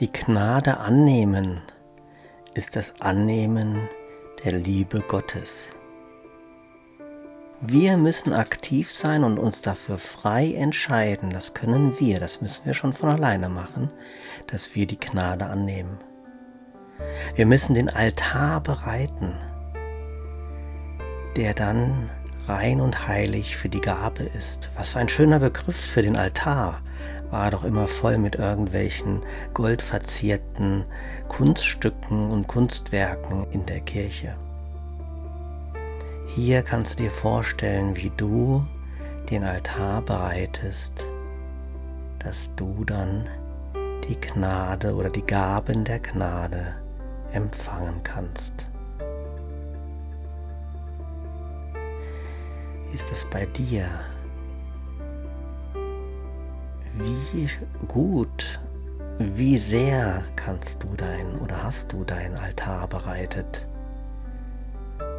Die 0.00 0.10
Gnade 0.10 0.78
annehmen 0.78 1.60
ist 2.54 2.74
das 2.74 3.02
Annehmen 3.02 3.86
der 4.42 4.52
Liebe 4.52 5.00
Gottes. 5.00 5.68
Wir 7.60 7.98
müssen 7.98 8.32
aktiv 8.32 8.90
sein 8.90 9.24
und 9.24 9.38
uns 9.38 9.60
dafür 9.60 9.98
frei 9.98 10.54
entscheiden. 10.54 11.28
Das 11.28 11.52
können 11.52 12.00
wir, 12.00 12.18
das 12.18 12.40
müssen 12.40 12.64
wir 12.64 12.72
schon 12.72 12.94
von 12.94 13.10
alleine 13.10 13.50
machen, 13.50 13.90
dass 14.46 14.74
wir 14.74 14.86
die 14.86 14.98
Gnade 14.98 15.44
annehmen. 15.44 15.98
Wir 17.34 17.44
müssen 17.44 17.74
den 17.74 17.90
Altar 17.90 18.62
bereiten, 18.62 19.38
der 21.36 21.52
dann 21.52 22.08
rein 22.48 22.80
und 22.80 23.06
heilig 23.06 23.54
für 23.54 23.68
die 23.68 23.82
Gabe 23.82 24.22
ist. 24.22 24.70
Was 24.76 24.88
für 24.88 25.00
ein 25.00 25.10
schöner 25.10 25.40
Begriff 25.40 25.76
für 25.76 26.00
den 26.00 26.16
Altar. 26.16 26.80
War 27.30 27.50
doch 27.50 27.64
immer 27.64 27.86
voll 27.86 28.18
mit 28.18 28.34
irgendwelchen 28.36 29.20
goldverzierten 29.54 30.84
Kunststücken 31.28 32.30
und 32.30 32.48
Kunstwerken 32.48 33.46
in 33.52 33.64
der 33.66 33.80
Kirche. 33.80 34.36
Hier 36.26 36.62
kannst 36.62 36.98
du 36.98 37.04
dir 37.04 37.10
vorstellen, 37.10 37.96
wie 37.96 38.10
du 38.16 38.64
den 39.30 39.44
Altar 39.44 40.02
bereitest, 40.02 41.04
dass 42.18 42.50
du 42.56 42.84
dann 42.84 43.26
die 44.08 44.20
Gnade 44.20 44.94
oder 44.94 45.10
die 45.10 45.24
Gaben 45.24 45.84
der 45.84 46.00
Gnade 46.00 46.74
empfangen 47.32 48.02
kannst. 48.02 48.66
Ist 52.92 53.12
es 53.12 53.24
bei 53.30 53.46
dir? 53.46 53.88
Wie 57.02 57.48
gut, 57.88 58.60
wie 59.18 59.56
sehr 59.56 60.22
kannst 60.36 60.82
du 60.82 60.94
dein 60.96 61.38
oder 61.40 61.62
hast 61.62 61.90
du 61.94 62.04
deinen 62.04 62.36
Altar 62.36 62.88
bereitet? 62.88 63.66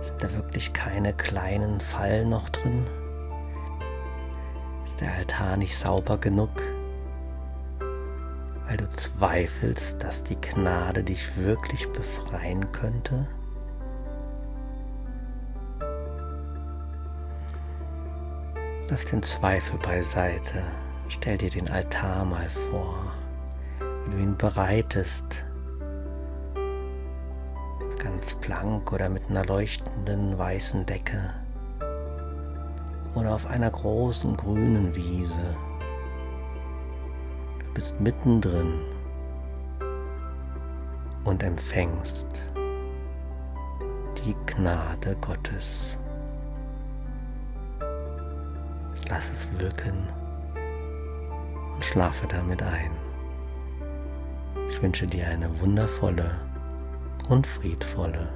Sind 0.02 0.22
da 0.22 0.32
wirklich 0.34 0.74
keine 0.74 1.12
kleinen 1.14 1.80
Fallen 1.80 2.30
noch 2.30 2.50
drin? 2.50 2.86
Ist 4.86 5.02
der 5.02 5.12
Altar 5.12 5.58
nicht 5.58 5.76
sauber 5.76 6.20
genug? 6.20 6.52
Weil 8.68 8.78
du 8.78 8.88
zweifelst, 8.90 10.04
dass 10.04 10.22
die 10.22 10.40
Gnade 10.40 11.04
dich 11.04 11.36
wirklich 11.36 11.92
befreien 11.94 12.72
könnte? 12.72 13.28
Lass 18.88 19.06
den 19.06 19.24
Zweifel 19.24 19.80
beiseite. 19.80 20.62
Stell 21.14 21.38
dir 21.38 21.50
den 21.50 21.70
Altar 21.70 22.24
mal 22.24 22.50
vor, 22.50 23.14
wie 24.06 24.12
du 24.12 24.18
ihn 24.18 24.38
bereitest 24.38 25.46
ganz 28.02 28.34
blank 28.36 28.92
oder 28.94 29.10
mit 29.10 29.30
einer 29.30 29.46
leuchtenden 29.46 30.38
weißen 30.38 30.86
Decke 30.86 31.34
oder 33.14 33.36
auf 33.36 33.46
einer 33.46 33.70
großen 33.70 34.38
grünen 34.38 34.96
Wiese. 34.96 35.56
Du 37.60 37.74
bist 37.74 38.00
mittendrin 38.00 38.80
und 41.26 41.44
empfängst 41.44 42.42
die 44.26 44.36
Gnade 44.46 45.16
Gottes. 45.20 45.98
Lass 49.10 49.30
es 49.30 49.60
wirken 49.60 50.08
und 51.82 51.86
schlafe 51.86 52.28
damit 52.28 52.62
ein. 52.62 52.92
Ich 54.70 54.80
wünsche 54.84 55.08
dir 55.08 55.28
eine 55.28 55.50
wundervolle 55.62 56.40
und 57.28 57.48
friedvolle 57.48 58.30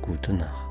gute 0.00 0.32
Nacht. 0.32 0.67